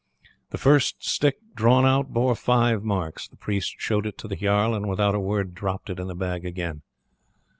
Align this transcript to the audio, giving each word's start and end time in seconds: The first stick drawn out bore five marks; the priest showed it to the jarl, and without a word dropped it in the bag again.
The 0.49 0.57
first 0.57 1.07
stick 1.07 1.37
drawn 1.53 1.85
out 1.85 2.11
bore 2.11 2.33
five 2.35 2.81
marks; 2.83 3.27
the 3.27 3.35
priest 3.35 3.75
showed 3.77 4.07
it 4.07 4.17
to 4.17 4.27
the 4.27 4.35
jarl, 4.37 4.73
and 4.73 4.89
without 4.89 5.13
a 5.13 5.19
word 5.19 5.53
dropped 5.53 5.91
it 5.91 5.99
in 5.99 6.07
the 6.07 6.15
bag 6.15 6.43
again. 6.43 6.81